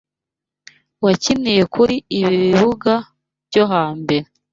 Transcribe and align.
wakiniye 1.05 1.63
kuri 1.73 1.95
ibi 2.19 2.27
bibuga 2.43 2.93
byombi 3.47 3.59
hambere 3.73 4.27